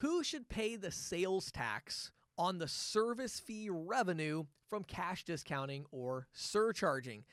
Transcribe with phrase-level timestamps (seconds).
[0.00, 6.28] Who should pay the sales tax on the service fee revenue from cash discounting or
[6.32, 7.24] surcharging?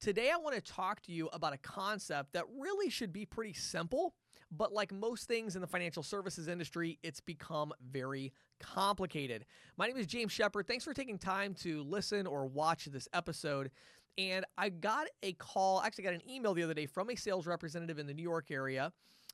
[0.00, 3.54] Today, I want to talk to you about a concept that really should be pretty
[3.54, 4.14] simple,
[4.52, 9.44] but like most things in the financial services industry, it's become very complicated.
[9.76, 10.68] My name is James Shepard.
[10.68, 13.72] Thanks for taking time to listen or watch this episode.
[14.16, 17.48] And I got a call, actually, got an email the other day from a sales
[17.48, 18.92] representative in the New York area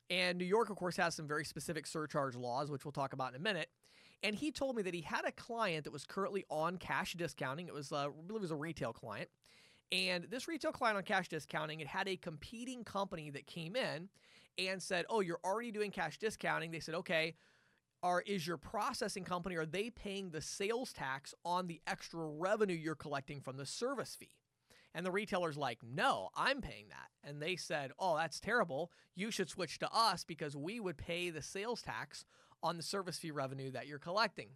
[0.09, 3.33] and New York, of course, has some very specific surcharge laws, which we'll talk about
[3.33, 3.69] in a minute.
[4.23, 7.67] And he told me that he had a client that was currently on cash discounting.
[7.67, 9.29] It was, uh, I believe, it was a retail client.
[9.91, 14.09] And this retail client on cash discounting, it had a competing company that came in
[14.57, 17.35] and said, "Oh, you're already doing cash discounting." They said, "Okay."
[18.01, 22.73] Are is your processing company are they paying the sales tax on the extra revenue
[22.73, 24.38] you're collecting from the service fee?
[24.95, 27.29] And the retailer's like, no, I'm paying that.
[27.29, 28.91] And they said, oh, that's terrible.
[29.15, 32.25] You should switch to us because we would pay the sales tax
[32.63, 34.49] on the service fee revenue that you're collecting.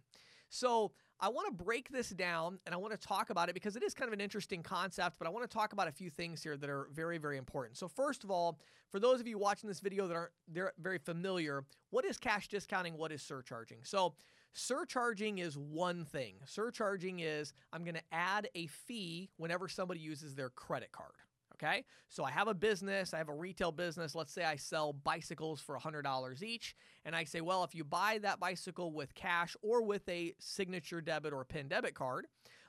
[0.48, 0.92] So
[1.24, 3.82] I want to break this down and I want to talk about it because it
[3.82, 6.42] is kind of an interesting concept, but I want to talk about a few things
[6.42, 7.78] here that are very, very important.
[7.78, 8.58] So, first of all,
[8.90, 12.48] for those of you watching this video that aren't they're very familiar, what is cash
[12.48, 12.98] discounting?
[12.98, 13.78] What is surcharging?
[13.84, 14.12] So,
[14.52, 16.34] surcharging is one thing.
[16.44, 21.14] Surcharging is I'm going to add a fee whenever somebody uses their credit card.
[21.56, 21.84] Okay.
[22.08, 24.14] So I have a business, I have a retail business.
[24.14, 26.74] Let's say I sell bicycles for $100 each.
[27.04, 31.00] And I say, well, if you buy that bicycle with cash or with a signature
[31.00, 32.26] debit or PIN debit card,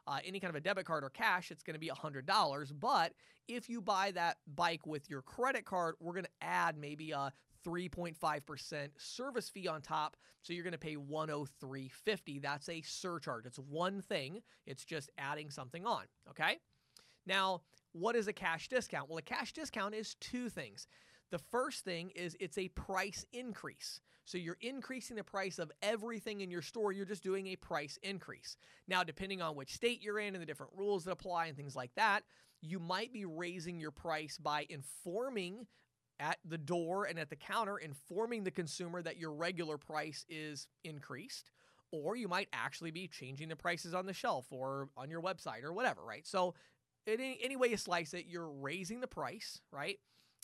[0.07, 2.71] uh, any kind of a debit card or cash, it's going to be $100.
[2.79, 3.13] But
[3.47, 7.33] if you buy that bike with your credit card, we're going to add maybe a
[7.65, 10.15] 3.5% service fee on top.
[10.43, 12.41] So you're going to pay 103.50.
[12.41, 13.47] That's a surcharge.
[13.47, 14.41] It's one thing.
[14.67, 16.03] It's just adding something on.
[16.29, 16.59] Okay.
[17.25, 19.09] Now, what is a cash discount?
[19.09, 20.87] Well, a cash discount is two things.
[21.31, 24.01] The first thing is it's a price increase.
[24.25, 26.91] So you're increasing the price of everything in your store.
[26.91, 28.57] You're just doing a price increase.
[28.87, 31.75] Now, depending on which state you're in and the different rules that apply and things
[31.75, 32.23] like that,
[32.61, 35.67] you might be raising your price by informing
[36.19, 40.67] at the door and at the counter, informing the consumer that your regular price is
[40.83, 41.51] increased
[41.91, 45.63] or you might actually be changing the prices on the shelf or on your website
[45.63, 46.25] or whatever, right?
[46.25, 46.55] So
[47.07, 49.99] any, any way you slice it, you're raising the price, right?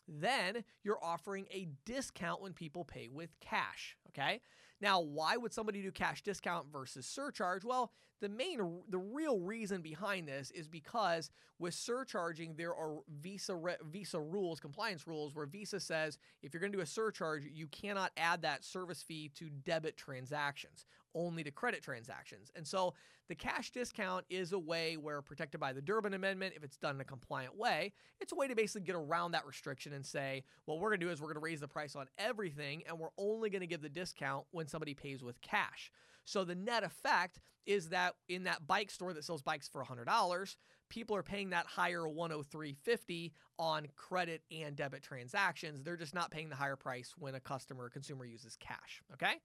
[0.07, 3.97] Then you're offering a discount when people pay with cash.
[4.09, 4.41] Okay.
[4.81, 7.63] Now, why would somebody do cash discount versus surcharge?
[7.63, 11.29] Well, the main, the real reason behind this is because
[11.59, 13.59] with surcharging, there are Visa
[13.91, 17.67] Visa rules, compliance rules, where Visa says if you're going to do a surcharge, you
[17.67, 20.85] cannot add that service fee to debit transactions,
[21.15, 22.51] only to credit transactions.
[22.55, 22.93] And so
[23.27, 26.95] the cash discount is a way where protected by the Durbin Amendment, if it's done
[26.95, 30.43] in a compliant way, it's a way to basically get around that restriction and say,
[30.65, 32.99] what we're going to do is we're going to raise the price on everything, and
[32.99, 35.91] we're only going to give the discount when somebody pays with cash.
[36.25, 40.55] So the net effect is that in that bike store that sells bikes for $100,
[40.89, 45.83] people are paying that higher 103.50 on credit and debit transactions.
[45.83, 49.35] They're just not paying the higher price when a customer or consumer uses cash, okay?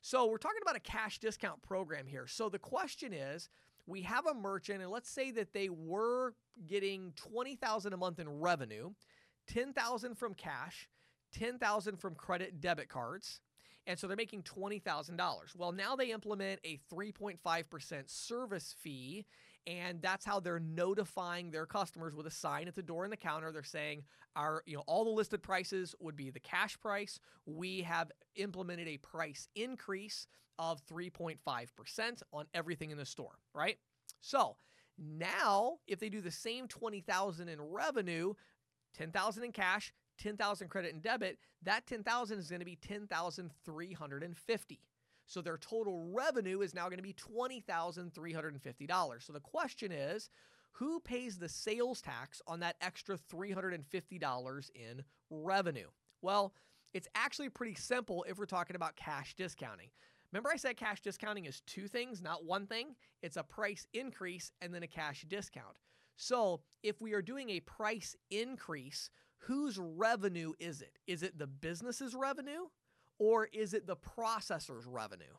[0.00, 2.26] So we're talking about a cash discount program here.
[2.26, 3.48] So the question is,
[3.86, 6.34] we have a merchant and let's say that they were
[6.66, 8.90] getting 20,000 a month in revenue,
[9.48, 10.88] 10,000 from cash,
[11.32, 13.40] 10,000 from credit debit cards.
[13.88, 15.56] And so they're making $20,000.
[15.56, 19.24] Well, now they implement a 3.5% service fee,
[19.66, 23.16] and that's how they're notifying their customers with a sign at the door and the
[23.16, 23.50] counter.
[23.50, 24.02] They're saying
[24.36, 27.18] our, you know, all the listed prices would be the cash price.
[27.46, 30.26] We have implemented a price increase
[30.58, 33.78] of 3.5% on everything in the store, right?
[34.20, 34.56] So,
[34.98, 38.34] now, if they do the same 20,000 in revenue,
[38.98, 44.80] 10,000 in cash, 10,000 credit and debit, that 10,000 is going to be 10,350.
[45.26, 49.22] So their total revenue is now going to be $20,350.
[49.22, 50.30] So the question is,
[50.72, 55.88] who pays the sales tax on that extra $350 in revenue?
[56.22, 56.54] Well,
[56.94, 59.90] it's actually pretty simple if we're talking about cash discounting.
[60.32, 62.94] Remember, I said cash discounting is two things, not one thing?
[63.22, 65.76] It's a price increase and then a cash discount.
[66.16, 70.98] So, if we are doing a price increase, whose revenue is it?
[71.06, 72.66] Is it the business's revenue
[73.18, 75.36] or is it the processor's revenue?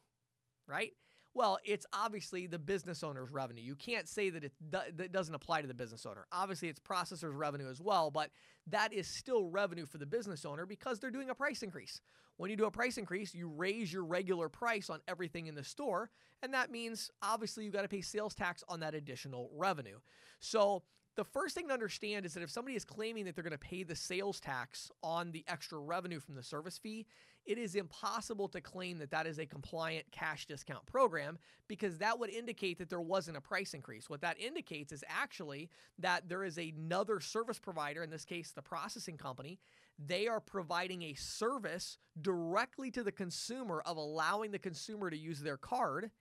[0.68, 0.94] Right?
[1.36, 3.62] Well, it's obviously the business owner's revenue.
[3.62, 6.25] You can't say that it, that doesn't apply to the business owner.
[6.31, 8.31] Obviously, it's processor's revenue as well, but
[8.68, 12.02] that is still revenue for the business owner because they're doing a price increase.
[12.38, 15.63] When you do a price increase, you raise your regular price on everything in the
[15.63, 16.10] store,
[16.42, 20.00] and that means obviously you got to pay sales tax on that additional revenue.
[20.40, 20.84] So
[21.19, 23.57] the first thing to understand is that if somebody is claiming that they're going to
[23.57, 27.06] pay the sales tax on the extra revenue from the service fee,
[27.45, 31.38] it is impossible to claim that that is a compliant cash discount program
[31.68, 34.10] because that would indicate that there wasn't a price increase.
[34.10, 38.62] What that indicates is actually that there is another service provider, in this case, the
[38.62, 39.60] processing company.
[39.98, 45.42] They are providing a service directly to the consumer of allowing the consumer to use
[45.42, 46.12] their card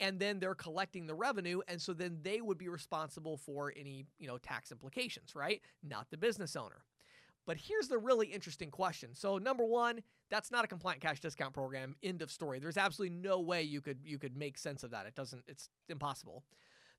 [0.00, 4.04] and then they're collecting the revenue and so then they would be responsible for any
[4.18, 6.84] you know tax implications right not the business owner
[7.46, 9.10] but here's the really interesting question.
[9.14, 11.94] So number one, that's not a compliant cash discount program.
[12.02, 12.58] End of story.
[12.58, 15.06] There's absolutely no way you could you could make sense of that.
[15.06, 15.44] It doesn't.
[15.46, 16.44] It's impossible.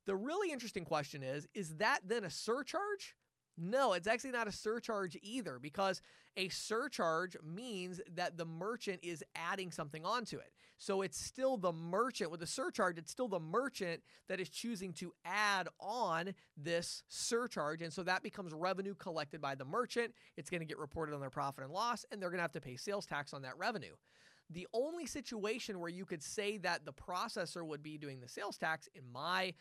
[0.06, 3.16] The really interesting question is: Is that then a surcharge?
[3.58, 6.02] No, it's actually not a surcharge either because
[6.36, 10.52] a surcharge means that the merchant is adding something onto it.
[10.78, 14.94] So it's still the merchant with the surcharge, it's still the merchant that is choosing
[14.94, 17.82] to add on this surcharge.
[17.82, 20.14] And so that becomes revenue collected by the merchant.
[20.38, 22.52] It's going to get reported on their profit and loss, and they're going to have
[22.54, 23.96] to pay sales tax on that revenue.
[24.50, 28.58] The only situation where you could say that the processor would be doing the sales
[28.58, 29.54] tax, in my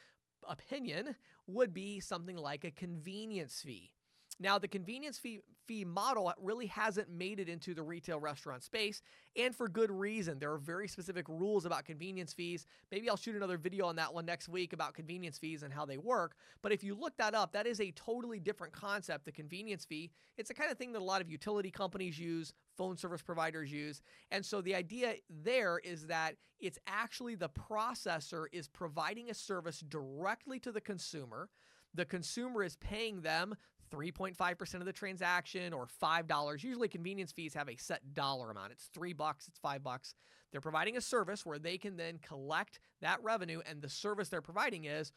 [0.47, 1.15] opinion,
[1.47, 3.93] would be something like a convenience fee.
[4.41, 9.01] Now, the convenience fee, fee model really hasn't made it into the retail restaurant space,
[9.37, 10.39] and for good reason.
[10.39, 12.67] There are very specific rules about convenience fees.
[12.91, 15.87] Maybe I'll shoot another video on that one next week about convenience fees and how
[15.87, 16.35] they work.
[16.63, 20.11] But if you look that up, that is a totally different concept, the convenience fee.
[20.37, 23.71] It's the kind of thing that a lot of utility companies use, phone service providers
[23.73, 24.03] use.
[24.33, 29.81] And so the idea there is that it's actually the processor is providing a service
[29.81, 31.49] directly to the consumer.
[31.95, 33.55] The consumer is paying them
[33.91, 36.63] 3.5% of the transaction or $5.
[36.63, 38.73] Usually convenience fees have a set dollar amount.
[38.73, 40.15] It's 3 bucks, it's 5 bucks.
[40.53, 44.41] They're providing a service where they can then collect that revenue and the service they're
[44.41, 45.13] providing is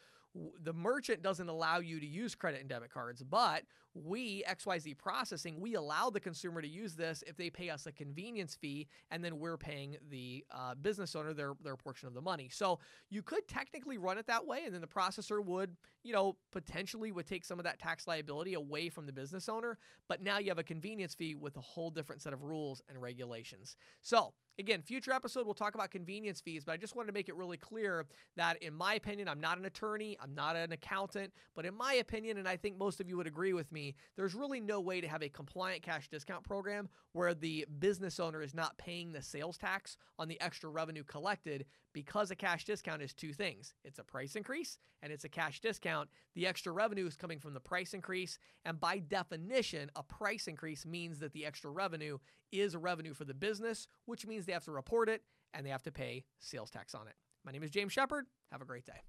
[0.62, 3.62] the merchant doesn't allow you to use credit and debit cards, but
[3.94, 7.92] we, XYZ Processing, we allow the consumer to use this if they pay us a
[7.92, 12.20] convenience fee, and then we're paying the uh, business owner their, their portion of the
[12.20, 12.48] money.
[12.52, 12.78] So
[13.10, 17.10] you could technically run it that way, and then the processor would, you know, potentially
[17.10, 19.78] would take some of that tax liability away from the business owner,
[20.08, 23.00] but now you have a convenience fee with a whole different set of rules and
[23.00, 23.76] regulations.
[24.02, 27.28] So Again, future episode, we'll talk about convenience fees, but I just wanted to make
[27.28, 28.06] it really clear
[28.36, 31.94] that, in my opinion, I'm not an attorney, I'm not an accountant, but in my
[31.94, 35.00] opinion, and I think most of you would agree with me, there's really no way
[35.00, 39.22] to have a compliant cash discount program where the business owner is not paying the
[39.22, 41.64] sales tax on the extra revenue collected
[41.98, 45.60] because a cash discount is two things it's a price increase and it's a cash
[45.60, 46.08] discount.
[46.36, 48.38] The extra revenue is coming from the price increase.
[48.64, 52.18] And by definition, a price increase means that the extra revenue
[52.52, 55.22] is a revenue for the business, which means they have to report it
[55.54, 57.14] and they have to pay sales tax on it.
[57.44, 58.26] My name is James Shepard.
[58.52, 59.08] Have a great day.